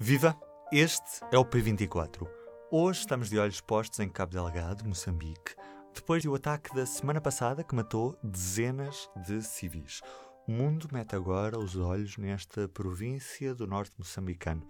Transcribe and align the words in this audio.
Viva! 0.00 0.38
Este 0.70 1.24
é 1.32 1.36
o 1.36 1.44
P24. 1.44 2.24
Hoje 2.70 3.00
estamos 3.00 3.28
de 3.28 3.36
olhos 3.36 3.60
postos 3.60 3.98
em 3.98 4.08
Cabo 4.08 4.30
Delgado, 4.30 4.84
Moçambique, 4.84 5.56
depois 5.92 6.22
do 6.22 6.32
ataque 6.32 6.72
da 6.72 6.86
semana 6.86 7.20
passada 7.20 7.64
que 7.64 7.74
matou 7.74 8.16
dezenas 8.22 9.10
de 9.26 9.42
civis. 9.42 10.00
O 10.46 10.52
mundo 10.52 10.88
mete 10.92 11.16
agora 11.16 11.58
os 11.58 11.74
olhos 11.74 12.16
nesta 12.16 12.68
província 12.68 13.56
do 13.56 13.66
norte 13.66 13.98
moçambicano. 13.98 14.64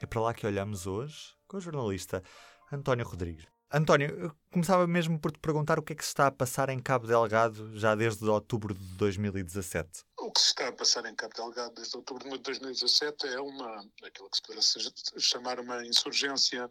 É 0.00 0.06
para 0.06 0.22
lá 0.22 0.32
que 0.32 0.46
olhamos 0.46 0.86
hoje 0.86 1.34
com 1.46 1.58
o 1.58 1.60
jornalista 1.60 2.22
António 2.72 3.06
Rodrigues. 3.06 3.46
António, 3.74 4.36
começava 4.52 4.86
mesmo 4.86 5.18
por 5.18 5.32
te 5.32 5.38
perguntar 5.38 5.78
o 5.78 5.82
que 5.82 5.94
é 5.94 5.96
que 5.96 6.04
se 6.04 6.10
está 6.10 6.26
a 6.26 6.30
passar 6.30 6.68
em 6.68 6.78
Cabo 6.78 7.06
Delgado 7.06 7.74
já 7.78 7.94
desde 7.94 8.22
outubro 8.26 8.74
de 8.74 8.84
2017. 8.98 10.04
O 10.18 10.30
que 10.30 10.40
se 10.40 10.48
está 10.48 10.68
a 10.68 10.72
passar 10.72 11.06
em 11.06 11.14
Cabo 11.14 11.32
Delgado 11.34 11.74
desde 11.74 11.96
outubro 11.96 12.28
de 12.28 12.38
2017 12.38 13.28
é 13.28 13.40
uma, 13.40 13.78
aquilo 14.04 14.28
que 14.28 14.36
se 14.36 14.42
poderia 14.42 14.92
chamar 15.18 15.58
uma 15.58 15.86
insurgência 15.86 16.68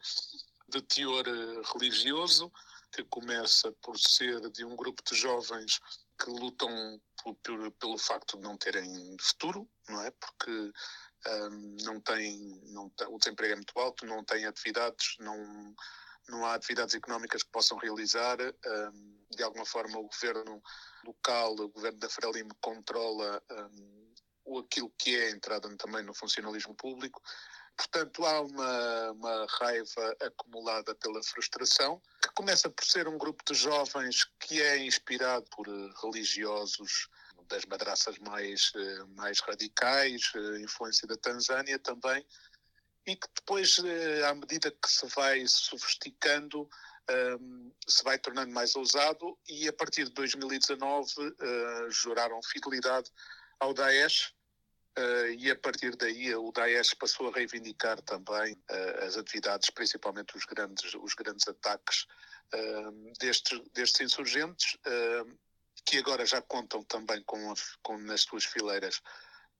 de 0.70 0.81
teor 0.84 1.27
eh, 1.27 1.62
religioso, 1.73 2.52
que 2.91 3.04
começa 3.05 3.71
por 3.81 3.98
ser 3.98 4.40
de 4.52 4.63
um 4.63 4.76
grupo 4.76 5.02
de 5.04 5.15
jovens 5.15 5.79
que 6.20 6.29
lutam 6.29 7.02
por, 7.23 7.35
por, 7.43 7.71
pelo 7.71 7.98
facto 7.98 8.38
de 8.38 8.43
não 8.43 8.55
terem 8.57 9.18
futuro, 9.20 9.68
não 9.90 10.02
é? 10.02 10.12
Porque 10.12 10.71
um, 11.27 11.77
não 11.84 11.99
têm, 11.99 12.62
não 12.65 12.90
tem, 12.91 13.07
o 13.07 13.18
desemprego 13.18 13.54
é 13.54 13.55
muito 13.55 13.79
alto, 13.79 14.05
não 14.05 14.23
têm 14.23 14.45
atividades, 14.45 15.15
não 15.20 15.73
não 16.30 16.45
há 16.45 16.55
atividades 16.55 16.95
económicas 16.95 17.43
que 17.43 17.52
possam 17.52 17.77
realizar. 17.77 18.38
Um, 18.39 19.21
de 19.31 19.43
alguma 19.43 19.66
forma, 19.66 19.98
o 19.98 20.07
governo 20.07 20.62
local, 21.05 21.53
o 21.53 21.70
governo 21.70 21.99
da 21.99 22.09
Frelimo, 22.09 22.55
controla 22.59 23.41
um, 24.45 24.59
aquilo 24.59 24.91
que 24.98 25.15
é 25.15 25.27
a 25.27 25.31
entrada 25.31 25.76
também 25.77 26.03
no 26.03 26.13
funcionalismo 26.13 26.76
público. 26.76 27.21
Portanto, 27.77 28.26
há 28.26 28.41
uma, 28.41 29.12
uma, 29.12 29.48
raiva 29.59 30.15
acumulada 30.21 30.93
pela 30.96 31.23
frustração, 31.23 32.01
que 32.21 32.29
começa 32.35 32.70
por 32.70 32.85
ser 32.85 33.07
um 33.07 33.18
grupo 33.18 33.43
de 33.46 33.53
jovens 33.53 34.26
que 34.40 34.62
é 34.62 34.77
inspirado 34.77 35.46
por 35.49 35.68
religiosos 36.03 37.09
das 37.48 37.65
madraças 37.65 38.18
mais, 38.20 38.71
eh, 38.76 39.03
mais 39.15 39.40
radicais, 39.40 40.31
eh, 40.35 40.62
influência 40.62 41.07
da 41.07 41.18
Tanzânia 41.18 41.77
também, 41.79 42.26
e 43.05 43.16
que 43.16 43.27
depois, 43.35 43.80
eh, 43.80 44.26
à 44.27 44.35
medida 44.35 44.71
que 44.71 44.90
se 44.90 45.05
vai 45.07 45.46
sofisticando, 45.48 46.70
um, 47.40 47.71
se 47.88 48.04
vai 48.04 48.18
tornando 48.20 48.54
mais 48.54 48.76
ousado 48.76 49.38
e 49.48 49.68
a 49.68 49.74
partir 49.74 50.05
de 50.05 50.12
2019 50.12 51.12
uh, 51.18 51.35
eh, 51.41 51.88
juraram 51.90 52.40
fidelidade 52.43 53.10
ao 53.60 53.74
Daesh 53.74 54.34
uh, 54.98 55.27
e 55.38 55.49
a 55.49 55.55
partir 55.58 55.96
daí 55.96 56.34
o 56.35 56.52
Daesh 56.52 56.93
passou 56.93 57.27
a 57.27 57.32
reivindicar 57.32 57.99
também 58.02 58.54
uh, 58.54 59.05
as 59.05 59.18
atividades, 59.18 59.70
principalmente 59.71 60.38
os 60.38 60.46
grandes, 60.46 60.93
os 60.93 61.13
grandes 61.15 61.48
ataques 61.48 62.05
destes, 63.18 63.62
destes 63.74 64.02
insurgentes, 64.02 64.78
que 65.86 65.97
agora 66.00 66.25
já 66.25 66.41
contam 66.41 66.84
também 66.84 67.24
com, 67.24 67.53
com 67.81 67.97
nas 67.97 68.24
suas 68.24 68.44
fileiras 68.44 69.02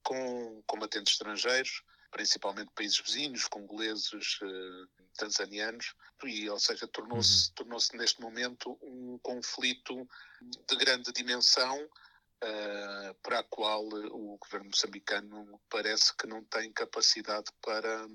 com 0.04 0.62
combatentes 0.68 1.14
estrangeiros 1.14 1.84
principalmente 2.12 2.72
países 2.76 3.00
vizinhos, 3.00 3.48
congoleses, 3.48 4.40
uh, 4.42 4.88
tanzanianos, 5.18 5.96
e, 6.24 6.50
ou 6.50 6.60
seja, 6.60 6.88
tornou-se 6.88 7.48
uhum. 7.48 7.54
tornou 7.56 7.80
neste 7.94 8.22
momento 8.22 8.78
um 8.82 9.18
conflito 9.24 10.08
de 10.70 10.76
grande 10.76 11.12
dimensão 11.12 11.84
uh, 11.84 13.14
para 13.24 13.40
a 13.40 13.44
qual 13.44 13.84
o 13.86 14.38
governo 14.38 14.68
moçambicano 14.68 15.60
parece 15.70 16.16
que 16.16 16.28
não 16.28 16.44
tem 16.44 16.72
capacidade 16.72 17.52
para, 17.62 18.08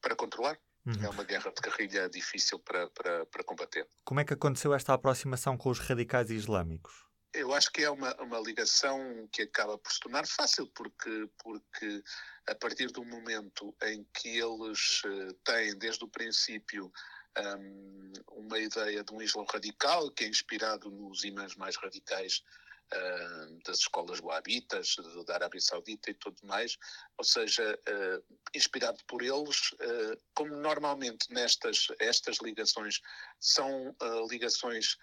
para 0.00 0.16
controlar. 0.16 0.58
Uhum. 0.86 1.02
É 1.02 1.08
uma 1.08 1.24
guerra 1.24 1.50
de 1.50 1.62
guerrilha 1.62 2.10
difícil 2.10 2.58
para, 2.58 2.90
para, 2.90 3.24
para 3.26 3.44
combater. 3.44 3.88
Como 4.04 4.20
é 4.20 4.24
que 4.24 4.34
aconteceu 4.34 4.74
esta 4.74 4.92
aproximação 4.92 5.56
com 5.56 5.70
os 5.70 5.78
radicais 5.78 6.30
islâmicos? 6.30 7.06
Eu 7.34 7.52
acho 7.52 7.70
que 7.72 7.82
é 7.82 7.90
uma, 7.90 8.14
uma 8.22 8.38
ligação 8.38 9.28
que 9.32 9.42
acaba 9.42 9.76
por 9.76 9.92
se 9.92 9.98
tornar 9.98 10.26
fácil, 10.26 10.68
porque, 10.68 11.28
porque 11.42 12.02
a 12.46 12.54
partir 12.54 12.86
do 12.92 13.04
momento 13.04 13.74
em 13.82 14.06
que 14.14 14.38
eles 14.38 15.02
uh, 15.04 15.32
têm, 15.44 15.76
desde 15.76 16.04
o 16.04 16.08
princípio, 16.08 16.92
um, 17.38 18.12
uma 18.30 18.58
ideia 18.58 19.02
de 19.02 19.12
um 19.12 19.20
Islão 19.20 19.44
radical, 19.52 20.10
que 20.10 20.24
é 20.24 20.28
inspirado 20.28 20.90
nos 20.90 21.24
imãs 21.24 21.56
mais 21.56 21.76
radicais 21.76 22.42
uh, 22.92 23.62
das 23.64 23.78
escolas 23.78 24.20
wahhabitas, 24.20 24.96
da 25.26 25.34
Arábia 25.34 25.60
Saudita 25.60 26.10
e 26.10 26.14
tudo 26.14 26.38
mais, 26.44 26.78
ou 27.18 27.24
seja, 27.24 27.78
uh, 27.88 28.38
inspirado 28.54 29.02
por 29.06 29.22
eles, 29.22 29.72
uh, 29.72 30.16
como 30.34 30.54
normalmente 30.54 31.32
nestas 31.32 31.88
estas 31.98 32.38
ligações 32.38 33.00
são 33.40 33.94
ligações 34.30 34.96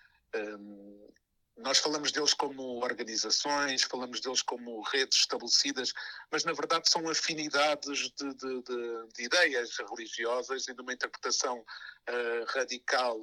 nós 1.57 1.77
falamos 1.77 2.11
deles 2.11 2.33
como 2.33 2.83
organizações, 2.83 3.83
falamos 3.83 4.19
deles 4.21 4.41
como 4.41 4.81
redes 4.81 5.19
estabelecidas, 5.19 5.93
mas 6.31 6.43
na 6.43 6.53
verdade 6.53 6.89
são 6.89 7.07
afinidades 7.09 8.09
de, 8.11 8.33
de, 8.33 8.61
de, 8.61 9.07
de 9.15 9.23
ideias 9.23 9.77
religiosas 9.77 10.67
e 10.67 10.73
de 10.73 10.81
uma 10.81 10.93
interpretação 10.93 11.59
uh, 11.59 12.45
radical 12.47 13.19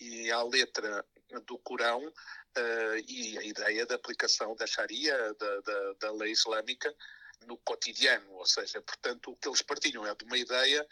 e 0.00 0.30
à 0.30 0.42
letra 0.42 1.04
do 1.46 1.58
Corão 1.58 2.06
uh, 2.06 2.96
e 3.06 3.38
a 3.38 3.42
ideia 3.42 3.86
da 3.86 3.94
aplicação 3.94 4.54
da 4.56 4.66
Sharia, 4.66 5.34
da, 5.34 5.60
da, 5.60 5.92
da 6.00 6.12
lei 6.12 6.32
islâmica, 6.32 6.94
no 7.46 7.56
cotidiano. 7.58 8.32
Ou 8.32 8.46
seja, 8.46 8.80
portanto, 8.82 9.30
o 9.30 9.36
que 9.36 9.48
eles 9.48 9.62
partilham 9.62 10.06
é 10.06 10.14
de 10.14 10.24
uma 10.24 10.38
ideia 10.38 10.86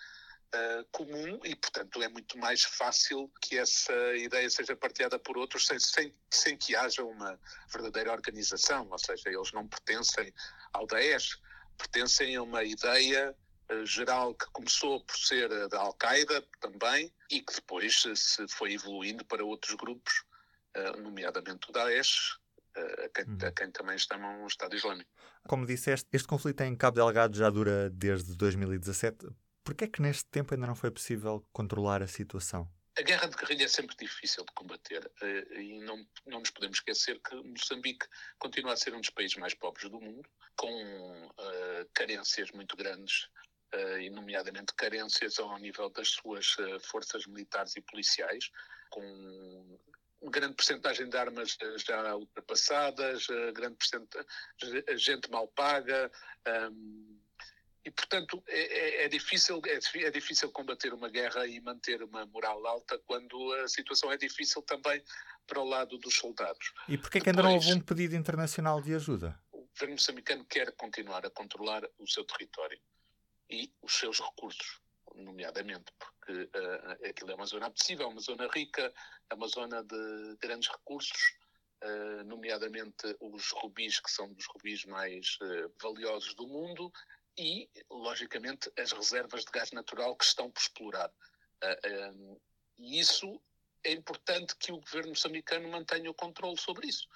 uh, 0.54 0.84
comum 0.92 1.40
e, 1.44 1.54
portanto, 1.56 2.02
é 2.02 2.08
muito 2.08 2.38
mais 2.38 2.62
fácil 2.62 3.30
que 3.40 3.58
essa 3.58 3.94
ideia 4.16 4.48
seja 4.48 4.76
partilhada 4.76 5.18
por 5.18 5.36
outros 5.36 5.66
sem, 5.66 5.78
sem, 5.78 6.14
sem 6.30 6.56
que 6.56 6.74
haja 6.74 7.04
uma 7.04 7.38
verdadeira 7.72 8.12
organização, 8.12 8.88
ou 8.90 8.98
seja, 8.98 9.28
eles 9.28 9.52
não 9.52 9.66
pertencem 9.66 10.32
ao 10.72 10.86
Daesh, 10.86 11.40
pertencem 11.76 12.36
a 12.36 12.42
uma 12.42 12.64
ideia 12.64 13.34
uh, 13.70 13.86
geral 13.86 14.34
que 14.34 14.46
começou 14.52 15.04
por 15.04 15.16
ser 15.16 15.68
da 15.68 15.80
Al-Qaeda 15.80 16.42
também 16.60 17.12
e 17.30 17.40
que 17.40 17.54
depois 17.54 18.02
se 18.14 18.48
foi 18.48 18.74
evoluindo 18.74 19.24
para 19.24 19.44
outros 19.44 19.74
grupos, 19.74 20.24
uh, 20.76 21.00
nomeadamente 21.00 21.68
o 21.68 21.72
Daesh, 21.72 22.38
a 22.76 23.08
quem, 23.08 23.24
a 23.24 23.28
uhum. 23.28 23.52
quem, 23.56 23.70
também 23.70 23.96
chamam 23.96 24.44
o 24.44 24.46
Estado 24.46 24.76
Islâmico. 24.76 25.10
Como 25.48 25.64
disseste, 25.64 26.06
este 26.12 26.28
conflito 26.28 26.60
em 26.60 26.76
Cabo 26.76 26.96
Delgado 26.96 27.34
já 27.34 27.48
dura 27.48 27.88
desde 27.88 28.36
2017. 28.36 29.28
Por 29.66 29.74
que 29.74 29.82
é 29.82 29.88
que 29.88 30.00
neste 30.00 30.24
tempo 30.26 30.54
ainda 30.54 30.68
não 30.68 30.76
foi 30.76 30.92
possível 30.92 31.44
controlar 31.52 32.00
a 32.00 32.06
situação? 32.06 32.70
A 32.96 33.02
guerra 33.02 33.26
de 33.26 33.36
guerrilha 33.36 33.64
é 33.64 33.68
sempre 33.68 33.96
difícil 33.96 34.44
de 34.44 34.52
combater 34.52 35.10
eh, 35.20 35.60
e 35.60 35.80
não, 35.80 36.06
não 36.24 36.38
nos 36.38 36.50
podemos 36.50 36.78
esquecer 36.78 37.20
que 37.20 37.34
Moçambique 37.34 38.06
continua 38.38 38.74
a 38.74 38.76
ser 38.76 38.94
um 38.94 39.00
dos 39.00 39.10
países 39.10 39.36
mais 39.36 39.54
pobres 39.54 39.90
do 39.90 40.00
mundo, 40.00 40.30
com 40.54 40.70
uh, 41.26 41.90
carências 41.92 42.52
muito 42.52 42.76
grandes, 42.76 43.24
uh, 43.74 44.14
nomeadamente 44.14 44.72
carências 44.72 45.40
ao 45.40 45.58
nível 45.58 45.90
das 45.90 46.10
suas 46.10 46.56
uh, 46.58 46.78
forças 46.78 47.26
militares 47.26 47.74
e 47.74 47.80
policiais, 47.80 48.48
com 48.90 49.80
grande 50.30 50.54
porcentagem 50.54 51.08
de 51.08 51.16
armas 51.16 51.58
já 51.84 52.14
ultrapassadas, 52.14 53.26
grande 53.52 53.76
porcentagem 53.76 54.26
gente 54.96 55.28
mal 55.28 55.48
paga. 55.48 56.10
Um, 56.46 57.25
e, 57.86 57.90
portanto, 57.92 58.42
é, 58.48 59.02
é, 59.02 59.04
é 59.04 59.08
difícil, 59.08 59.62
é, 59.64 59.78
é, 60.04 60.10
difícil 60.10 60.50
combater 60.50 60.92
uma 60.92 61.08
guerra 61.08 61.46
e 61.46 61.60
manter 61.60 62.02
uma 62.02 62.26
moral 62.26 62.66
alta 62.66 62.98
quando 63.06 63.52
a 63.54 63.68
situação 63.68 64.10
é 64.10 64.16
difícil 64.16 64.60
também 64.62 65.00
para 65.46 65.60
o 65.60 65.64
lado 65.64 65.96
dos 65.96 66.16
soldados. 66.16 66.72
E 66.88 66.98
porquê 66.98 67.20
que 67.20 67.28
ainda 67.28 67.44
não 67.44 67.54
houve 67.54 67.72
um 67.72 67.80
pedido 67.80 68.16
internacional 68.16 68.82
de 68.82 68.92
ajuda? 68.92 69.40
O 69.52 69.68
governo 69.68 69.94
moçambicano 69.94 70.44
quer 70.46 70.72
continuar 70.72 71.24
a 71.24 71.30
controlar 71.30 71.88
o 71.96 72.08
seu 72.08 72.24
território 72.24 72.80
e 73.48 73.72
os 73.80 73.94
seus 73.94 74.18
recursos, 74.18 74.80
nomeadamente, 75.14 75.84
porque 75.96 76.32
uh, 76.58 77.08
aquilo 77.08 77.30
é 77.30 77.34
uma 77.36 77.46
zona 77.46 77.66
apetecível, 77.66 78.08
uma 78.08 78.20
zona 78.20 78.48
rica, 78.48 78.92
é 79.30 79.34
uma 79.36 79.46
zona 79.46 79.84
de 79.84 80.36
grandes 80.40 80.68
recursos, 80.68 81.36
uh, 81.84 82.24
nomeadamente 82.24 83.16
os 83.20 83.52
rubis, 83.52 84.00
que 84.00 84.10
são 84.10 84.32
dos 84.32 84.46
rubis 84.46 84.84
mais 84.86 85.38
uh, 85.40 85.72
valiosos 85.80 86.34
do 86.34 86.48
mundo, 86.48 86.92
e, 87.38 87.68
logicamente, 87.90 88.70
as 88.78 88.92
reservas 88.92 89.44
de 89.44 89.52
gás 89.52 89.70
natural 89.72 90.16
que 90.16 90.24
estão 90.24 90.50
por 90.50 90.60
explorar. 90.60 91.10
Uh, 91.62 92.40
e 92.78 93.00
isso 93.00 93.40
é 93.84 93.92
importante 93.92 94.56
que 94.56 94.72
o 94.72 94.80
governo 94.80 95.10
moçambicano 95.10 95.68
mantenha 95.68 96.10
o 96.10 96.14
controle 96.14 96.58
sobre 96.58 96.88
isso. 96.88 97.06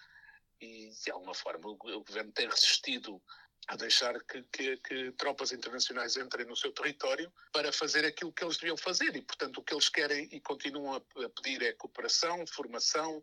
E, 0.61 0.91
de 0.91 1.11
alguma 1.11 1.35
forma, 1.35 1.69
o, 1.69 1.73
o 1.73 2.05
governo 2.05 2.33
tem 2.33 2.49
resistido 2.49 3.23
a 3.69 3.77
deixar 3.77 4.19
que, 4.25 4.43
que, 4.53 4.77
que, 4.79 5.13
tropas 5.13 5.53
internacionais 5.53 6.17
entrem 6.17 6.47
no 6.47 6.57
seu 6.57 6.73
território 6.73 7.33
para 7.53 7.73
fazer 7.73 8.05
aquilo 8.05 8.33
que 8.33 8.43
eles 8.43 8.57
deviam 8.57 8.77
fazer. 8.77 9.15
E, 9.15 9.23
portanto, 9.23 9.59
o 9.59 9.63
que 9.63 9.75
eles 9.75 9.89
querem 9.89 10.29
e 10.33 10.41
continuam 10.41 10.95
a, 10.95 11.25
a 11.25 11.31
pedir 11.31 11.63
é 11.63 11.73
cooperação, 11.73 12.47
formação, 12.47 13.23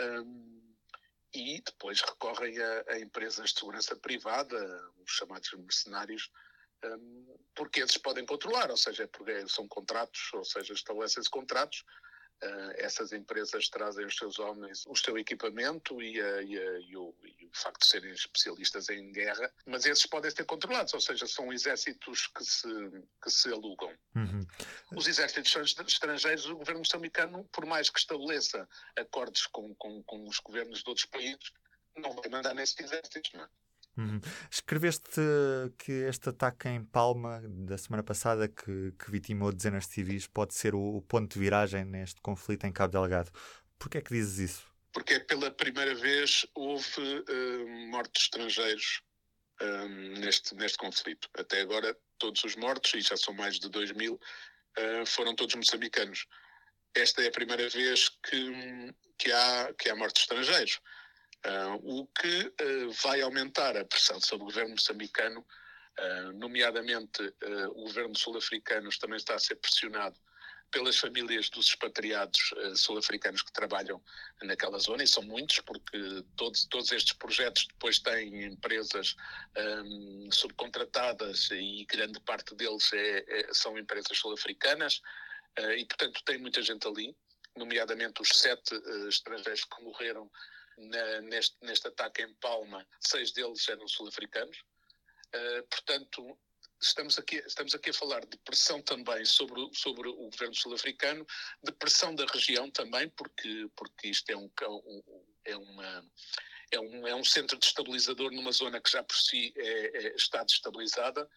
um, 0.00 0.76
e 1.32 1.60
depois 1.60 2.00
recorrem 2.00 2.58
a, 2.58 2.84
a, 2.88 3.00
empresas 3.00 3.50
de 3.50 3.58
segurança 3.58 3.96
privada, 3.96 4.56
os 4.98 5.12
chamados 5.12 5.52
mercenários, 5.52 6.30
um, 6.84 7.38
porque 7.54 7.80
esses 7.80 7.98
podem 7.98 8.24
controlar, 8.24 8.70
ou 8.70 8.76
seja, 8.76 9.06
porque 9.08 9.46
são 9.48 9.66
contratos, 9.68 10.32
ou 10.32 10.44
seja, 10.44 10.72
estabelecem-se 10.72 11.28
contratos 11.28 11.84
essas 12.76 13.12
empresas 13.12 13.68
trazem 13.68 14.06
os 14.06 14.16
seus 14.16 14.38
homens, 14.38 14.84
o 14.86 14.94
seu 14.94 15.18
equipamento 15.18 16.00
e, 16.00 16.20
a, 16.20 16.42
e, 16.42 16.58
a, 16.58 16.78
e, 16.80 16.96
o, 16.96 17.14
e, 17.24 17.46
o, 17.46 17.50
facto 17.52 17.80
de 17.80 17.86
serem 17.86 18.12
especialistas 18.12 18.88
em 18.88 19.10
guerra, 19.10 19.52
mas 19.66 19.84
esses 19.84 20.06
podem 20.06 20.30
ser 20.30 20.44
controlados, 20.44 20.94
ou 20.94 21.00
seja, 21.00 21.26
são 21.26 21.52
exércitos 21.52 22.28
que 22.28 22.44
se, 22.44 22.68
que 23.22 23.30
se 23.30 23.52
alugam. 23.52 23.92
Uhum. 24.14 24.46
Os 24.96 25.08
exércitos 25.08 25.76
estrangeiros, 25.86 26.46
o 26.46 26.56
governo 26.56 26.80
moçambicano, 26.80 27.44
por 27.52 27.66
mais 27.66 27.90
que 27.90 27.98
estabeleça 27.98 28.68
acordos 28.96 29.46
com, 29.46 29.74
com, 29.74 30.02
com 30.04 30.28
os 30.28 30.38
governos 30.38 30.82
de 30.82 30.88
outros 30.88 31.06
países, 31.06 31.52
não 31.96 32.14
vai 32.14 32.28
mandar 32.28 32.54
nesses 32.54 32.78
exércitos, 32.78 33.32
não 33.32 33.44
é? 33.44 33.48
Uhum. 33.98 34.20
Escreveste 34.48 35.20
que 35.76 35.90
este 35.90 36.28
ataque 36.28 36.68
em 36.68 36.84
Palma 36.84 37.42
da 37.44 37.76
semana 37.76 38.04
passada, 38.04 38.46
que, 38.46 38.92
que 38.92 39.10
vitimou 39.10 39.52
dezenas 39.52 39.88
de 39.88 39.94
civis, 39.94 40.26
pode 40.28 40.54
ser 40.54 40.72
o, 40.72 40.96
o, 40.96 41.02
ponto 41.02 41.34
de 41.34 41.40
viragem 41.40 41.84
neste 41.84 42.20
conflito 42.20 42.64
em 42.64 42.72
Cabo 42.72 42.92
Delgado. 42.92 43.32
Por 43.76 43.90
que 43.90 43.98
é 43.98 44.00
que 44.00 44.14
dizes 44.14 44.50
isso? 44.50 44.68
Porque 44.92 45.14
é 45.14 45.18
pela 45.18 45.50
primeira 45.50 45.96
vez 45.96 46.46
houve 46.54 47.00
uh, 47.00 47.68
mortos 47.90 48.22
estrangeiros 48.22 49.02
uh, 49.60 49.88
neste, 50.20 50.54
neste 50.54 50.78
conflito. 50.78 51.28
Até 51.34 51.60
agora, 51.60 51.96
todos 52.18 52.42
os 52.44 52.54
mortos, 52.54 52.94
e 52.94 53.00
já 53.00 53.16
são 53.16 53.34
mais 53.34 53.58
de 53.58 53.68
2 53.68 53.92
mil, 53.92 54.14
uh, 54.14 55.06
foram 55.06 55.34
todos 55.34 55.56
moçambicanos. 55.56 56.26
Esta 56.94 57.22
é 57.22 57.28
a 57.28 57.32
primeira 57.32 57.68
vez 57.68 58.08
que, 58.08 58.94
que, 59.18 59.32
há, 59.32 59.74
que 59.76 59.90
há 59.90 59.96
mortos 59.96 60.22
estrangeiros. 60.22 60.80
Uh, 61.46 62.00
o 62.00 62.06
que 62.08 62.52
uh, 62.60 62.92
vai 63.02 63.20
aumentar 63.20 63.76
a 63.76 63.84
pressão 63.84 64.20
sobre 64.20 64.42
o 64.42 64.46
governo 64.46 64.72
moçambicano, 64.72 65.40
uh, 65.40 66.32
nomeadamente 66.32 67.22
o 67.70 67.84
governo 67.84 68.16
sul-africano 68.18 68.90
também 68.98 69.18
está 69.18 69.34
a 69.36 69.38
ser 69.38 69.54
pressionado 69.56 70.18
pelas 70.70 70.98
famílias 70.98 71.48
dos 71.48 71.68
expatriados 71.68 72.52
sul-africanos 72.74 73.40
que 73.40 73.52
trabalham 73.52 74.02
naquela 74.42 74.78
zona, 74.78 75.02
e 75.02 75.06
são 75.06 75.22
muitos, 75.22 75.60
porque 75.60 76.22
todos, 76.36 76.66
todos 76.66 76.92
estes 76.92 77.14
projetos 77.14 77.66
depois 77.68 77.98
têm 78.00 78.44
empresas 78.44 79.16
um, 79.56 80.28
subcontratadas 80.30 81.48
e 81.52 81.86
grande 81.86 82.20
parte 82.20 82.54
deles 82.54 82.92
é, 82.92 83.24
é, 83.26 83.54
são 83.54 83.78
empresas 83.78 84.18
sul-africanas, 84.18 85.00
e 85.78 85.86
portanto 85.86 86.22
tem 86.26 86.36
muita 86.36 86.60
gente 86.60 86.86
ali, 86.86 87.16
nomeadamente 87.56 88.20
os 88.20 88.28
sete 88.28 88.74
estrangeiros 89.08 89.64
que 89.64 89.82
morreram 89.82 90.30
na, 90.78 91.20
neste, 91.22 91.56
neste 91.62 91.88
ataque 91.88 92.22
em 92.22 92.34
Palma, 92.34 92.86
seis 93.00 93.32
deles 93.32 93.68
eram 93.68 93.86
sul-africanos. 93.88 94.58
Uh, 95.34 95.62
portanto, 95.68 96.38
estamos 96.80 97.18
aqui, 97.18 97.36
estamos 97.46 97.74
aqui 97.74 97.90
a 97.90 97.94
falar 97.94 98.24
de 98.24 98.36
pressão 98.38 98.80
também 98.82 99.24
sobre, 99.24 99.68
sobre 99.74 100.08
o 100.08 100.30
governo 100.30 100.54
sul-africano, 100.54 101.26
de 101.62 101.72
pressão 101.72 102.14
da 102.14 102.24
região 102.26 102.70
também, 102.70 103.08
porque, 103.10 103.68
porque 103.76 104.08
isto 104.08 104.30
é, 104.30 104.36
um, 104.36 104.50
é, 105.44 105.56
uma, 105.56 106.04
é, 106.70 106.80
um, 106.80 107.08
é 107.08 107.14
um 107.14 107.24
centro 107.24 107.58
destabilizador 107.58 108.30
numa 108.32 108.52
zona 108.52 108.80
que 108.80 108.90
já 108.90 109.02
por 109.02 109.16
si 109.16 109.52
é, 109.56 110.06
é, 110.06 110.14
está 110.14 110.42
destabilizada. 110.44 111.28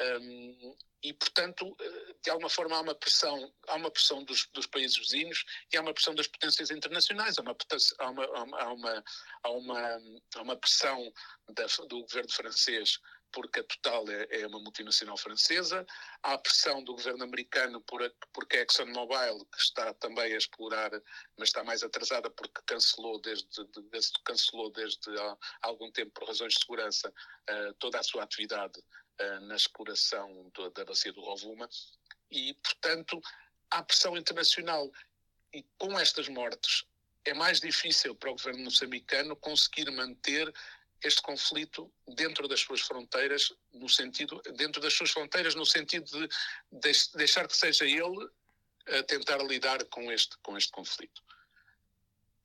Um, 0.00 0.76
e, 1.02 1.12
portanto, 1.12 1.76
de 2.22 2.30
alguma 2.30 2.48
forma 2.48 2.76
há 2.76 2.80
uma 2.80 2.94
pressão, 2.94 3.52
há 3.68 3.74
uma 3.74 3.90
pressão 3.90 4.22
dos, 4.24 4.46
dos 4.52 4.66
países 4.66 4.96
vizinhos 4.96 5.44
e 5.72 5.76
há 5.76 5.80
uma 5.80 5.92
pressão 5.92 6.14
das 6.14 6.26
potências 6.26 6.70
internacionais, 6.70 7.38
há 7.38 7.42
uma, 7.42 7.56
há 7.98 8.10
uma, 8.10 8.24
há 8.24 8.72
uma, 8.72 9.04
há 9.42 9.50
uma, 9.50 10.02
há 10.36 10.42
uma 10.42 10.56
pressão 10.56 11.12
da, 11.50 11.66
do 11.88 12.00
governo 12.02 12.30
francês 12.30 13.00
porque 13.32 13.60
a 13.60 13.64
Total 13.64 14.08
é, 14.10 14.42
é, 14.42 14.46
uma 14.46 14.60
multinacional 14.60 15.16
francesa, 15.16 15.84
há 16.22 16.34
a 16.34 16.38
pressão 16.38 16.84
do 16.84 16.94
governo 16.94 17.24
americano 17.24 17.80
por 17.80 18.02
a, 18.02 18.10
porque 18.32 18.58
a 18.58 18.62
ExxonMobil, 18.62 19.46
que 19.46 19.58
está 19.58 19.92
também 19.94 20.32
a 20.32 20.36
explorar, 20.36 20.90
mas 21.38 21.48
está 21.48 21.64
mais 21.64 21.82
atrasada 21.82 22.30
porque 22.30 22.60
cancelou 22.66 23.20
desde, 23.20 23.46
desde 23.90 24.12
cancelou 24.24 24.70
desde 24.70 25.18
há 25.18 25.36
algum 25.62 25.90
tempo, 25.90 26.12
por 26.12 26.28
razões 26.28 26.54
de 26.54 26.60
segurança, 26.60 27.08
uh, 27.08 27.74
toda 27.78 27.98
a 27.98 28.02
sua 28.02 28.22
atividade 28.22 28.78
uh, 28.78 29.40
na 29.46 29.56
exploração 29.56 30.52
da 30.74 30.84
bacia 30.84 31.12
do 31.12 31.22
Rovuma, 31.22 31.68
e, 32.32 32.54
portanto, 32.54 33.20
há 33.70 33.82
pressão 33.82 34.16
internacional. 34.16 34.90
E 35.52 35.64
com 35.78 35.98
estas 35.98 36.28
mortes, 36.28 36.84
é 37.24 37.34
mais 37.34 37.60
difícil 37.60 38.14
para 38.14 38.30
o 38.30 38.34
governo 38.34 38.64
moçambicano 38.64 39.36
conseguir 39.36 39.90
manter 39.90 40.52
este 41.02 41.20
conflito 41.20 41.92
dentro 42.14 42.48
das 42.48 42.60
suas 42.60 42.80
fronteiras, 42.80 43.52
no 43.72 43.88
sentido, 43.88 44.40
dentro 44.56 44.80
das 44.80 44.94
suas 44.94 45.10
fronteiras, 45.10 45.54
no 45.54 45.66
sentido 45.66 46.06
de 46.06 46.92
deixar 47.14 47.46
que 47.46 47.56
seja 47.56 47.84
ele 47.84 48.28
a 48.86 49.02
tentar 49.02 49.38
lidar 49.38 49.84
com 49.86 50.10
este, 50.10 50.36
com 50.38 50.56
este 50.56 50.72
conflito. 50.72 51.22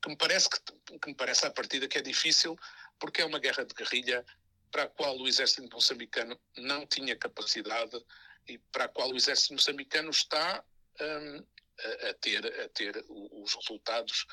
Que 0.01 0.10
me 0.10 0.18
parece 0.18 0.50
que, 0.50 0.60
que 1.00 1.07
me 1.07 1.16
parece 1.16 1.45
à 1.45 1.51
partida 1.51 1.88
que 1.88 1.98
é 1.98 2.01
difícil, 2.01 2.57
porque 3.00 3.22
é 3.22 3.25
uma 3.25 3.39
guerra 3.39 3.63
de 3.63 3.74
guerrilha 3.74 4.25
para 4.72 4.84
a 4.84 4.88
qual 4.88 5.18
o 5.18 5.28
exército 5.28 5.69
moçambicano 5.72 6.39
não 6.57 6.86
tinha 6.86 7.16
capacidade 7.16 8.04
e 8.47 8.57
para 8.71 8.85
a 8.85 8.89
qual 8.89 9.11
o 9.11 9.15
exército 9.15 9.53
moçambicano 9.53 10.09
está 10.09 10.63
um, 11.01 11.45
a, 11.79 12.09
a, 12.09 12.13
ter, 12.15 12.45
a 12.61 12.69
ter 12.69 13.05
os 13.09 13.53
resultados 13.55 14.25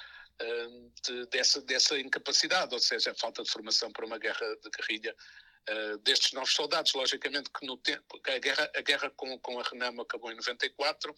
de, 1.02 1.26
dessa, 1.26 1.60
dessa 1.62 1.98
incapacidade, 1.98 2.74
ou 2.74 2.80
seja, 2.80 3.12
a 3.12 3.14
falta 3.14 3.42
de 3.42 3.50
formação 3.50 3.90
para 3.92 4.06
uma 4.06 4.18
guerra 4.18 4.56
de 4.62 4.70
guerrilha 4.70 5.14
uh, 5.70 5.98
destes 5.98 6.32
novos 6.32 6.54
soldados. 6.54 6.92
Logicamente 6.92 7.50
que 7.50 7.66
no 7.66 7.76
tempo, 7.76 8.20
a 8.26 8.38
guerra, 8.38 8.70
a 8.74 8.80
guerra 8.80 9.10
com, 9.10 9.38
com 9.38 9.60
a 9.60 9.62
Renamo 9.62 10.02
acabou 10.02 10.32
em 10.32 10.36
94, 10.36 11.12
uh, 11.12 11.14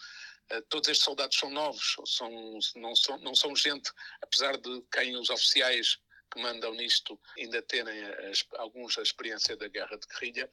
ah, 0.51 0.63
todos 0.69 0.89
estes 0.89 1.05
soldados 1.05 1.39
são 1.39 1.51
novos, 1.51 1.97
são, 2.07 2.59
não, 2.77 2.95
são, 2.95 3.19
não 3.19 3.35
são 3.35 3.57
gente, 3.57 3.91
apesar 4.21 4.57
de 4.57 4.83
quem 4.93 5.17
os 5.17 5.31
oficiais 5.31 5.99
que 6.33 6.41
mandam 6.41 6.75
nisto 6.75 7.19
ainda 7.39 7.63
terem 7.63 8.05
as, 8.31 8.45
alguns 8.59 8.99
a 8.99 9.03
experiência 9.03 9.57
da 9.57 9.69
guerra 9.69 9.97
de 9.97 10.07
guerrilha, 10.09 10.51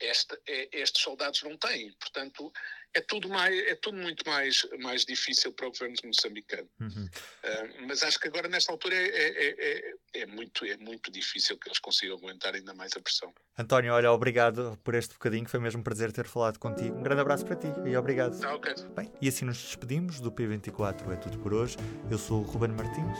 este, 0.00 0.38
é, 0.46 0.68
estes 0.72 1.02
soldados 1.02 1.42
não 1.42 1.56
têm. 1.56 1.92
Portanto, 2.00 2.52
é 2.92 3.00
tudo, 3.00 3.28
mais, 3.28 3.56
é 3.66 3.74
tudo 3.76 3.98
muito 3.98 4.28
mais, 4.28 4.66
mais 4.80 5.04
difícil 5.04 5.52
para 5.52 5.68
o 5.68 5.70
governo 5.70 5.94
moçambicano. 6.04 6.68
Uhum. 6.80 7.04
Uh, 7.04 7.86
mas 7.86 8.02
acho 8.02 8.18
que 8.18 8.28
agora, 8.28 8.48
nesta 8.48 8.72
altura, 8.72 8.96
é, 8.96 9.06
é, 9.06 9.54
é, 9.58 9.94
é, 10.22 10.26
muito, 10.26 10.64
é 10.64 10.76
muito 10.76 11.10
difícil 11.12 11.56
que 11.56 11.68
eles 11.68 11.78
consigam 11.78 12.16
aguentar 12.16 12.54
ainda 12.54 12.74
mais 12.74 12.92
a 12.96 13.00
pressão. 13.00 13.32
António, 13.56 13.92
olha, 13.92 14.10
obrigado 14.10 14.76
por 14.82 14.94
este 14.94 15.12
bocadinho, 15.12 15.48
foi 15.48 15.60
mesmo 15.60 15.80
um 15.80 15.84
prazer 15.84 16.10
ter 16.12 16.26
falado 16.26 16.58
contigo. 16.58 16.96
Um 16.96 17.02
grande 17.02 17.20
abraço 17.20 17.44
para 17.44 17.56
ti 17.56 17.68
e 17.86 17.96
obrigado. 17.96 18.42
Ah, 18.44 18.54
okay. 18.54 18.74
Bem, 18.96 19.12
e 19.20 19.28
assim 19.28 19.44
nos 19.44 19.58
despedimos 19.58 20.18
do 20.18 20.32
P24 20.32 21.12
É 21.12 21.16
Tudo 21.16 21.38
por 21.38 21.54
hoje. 21.54 21.76
Eu 22.10 22.18
sou 22.18 22.40
o 22.40 22.42
Ruben 22.42 22.70
Martins. 22.70 23.18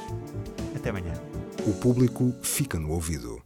Até 0.76 0.90
amanhã. 0.90 1.12
O 1.66 1.78
público 1.78 2.32
fica 2.42 2.78
no 2.78 2.90
ouvido. 2.92 3.38